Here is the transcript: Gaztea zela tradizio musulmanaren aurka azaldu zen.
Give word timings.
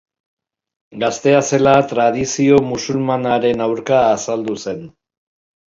Gaztea 1.03 1.43
zela 1.57 1.75
tradizio 1.93 2.59
musulmanaren 2.71 3.63
aurka 3.69 4.05
azaldu 4.19 4.59
zen. 4.67 4.87